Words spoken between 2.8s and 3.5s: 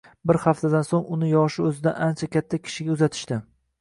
uzatishdi